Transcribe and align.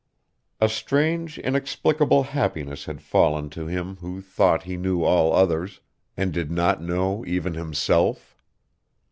A 0.59 0.67
strange, 0.67 1.37
inexplicable 1.37 2.23
happiness 2.23 2.85
had 2.85 3.03
fallen 3.03 3.51
to 3.51 3.67
him 3.67 3.97
who 3.97 4.19
thought 4.19 4.63
he 4.63 4.75
knew 4.75 5.03
all 5.03 5.31
others, 5.31 5.79
and 6.17 6.33
did 6.33 6.49
not 6.49 6.81
know 6.81 7.23
even 7.27 7.53
himself. 7.53 8.35